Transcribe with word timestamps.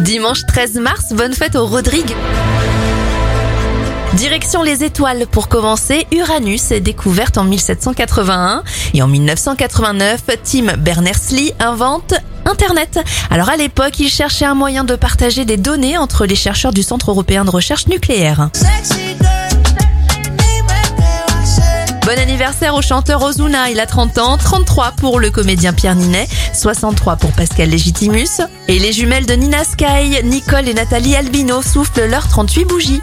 Dimanche 0.00 0.46
13 0.46 0.76
mars, 0.76 1.12
bonne 1.12 1.34
fête 1.34 1.56
au 1.56 1.66
Rodrigue. 1.66 2.14
Direction 4.14 4.62
les 4.62 4.82
étoiles 4.82 5.26
pour 5.26 5.48
commencer, 5.48 6.06
Uranus 6.10 6.70
est 6.70 6.80
découverte 6.80 7.36
en 7.36 7.44
1781 7.44 8.62
et 8.94 9.02
en 9.02 9.08
1989, 9.08 10.22
Tim 10.42 10.76
Berners-Lee 10.78 11.52
invente 11.60 12.14
Internet. 12.46 12.98
Alors 13.30 13.50
à 13.50 13.56
l'époque, 13.56 14.00
il 14.00 14.08
cherchait 14.08 14.46
un 14.46 14.54
moyen 14.54 14.84
de 14.84 14.96
partager 14.96 15.44
des 15.44 15.58
données 15.58 15.98
entre 15.98 16.24
les 16.24 16.36
chercheurs 16.36 16.72
du 16.72 16.82
Centre 16.82 17.10
européen 17.10 17.44
de 17.44 17.50
recherche 17.50 17.86
nucléaire. 17.86 18.48
Bon 22.10 22.18
anniversaire 22.18 22.74
au 22.74 22.82
chanteur 22.82 23.22
Ozuna, 23.22 23.70
il 23.70 23.78
a 23.78 23.86
30 23.86 24.18
ans, 24.18 24.36
33 24.36 24.94
pour 24.96 25.20
le 25.20 25.30
comédien 25.30 25.72
Pierre 25.72 25.94
Ninet, 25.94 26.26
63 26.52 27.14
pour 27.14 27.30
Pascal 27.30 27.70
Légitimus. 27.70 28.40
Et 28.66 28.80
les 28.80 28.92
jumelles 28.92 29.26
de 29.26 29.34
Nina 29.34 29.62
Sky, 29.62 30.20
Nicole 30.24 30.68
et 30.68 30.74
Nathalie 30.74 31.14
Albino 31.14 31.62
soufflent 31.62 32.06
leurs 32.06 32.26
38 32.26 32.64
bougies. 32.64 33.00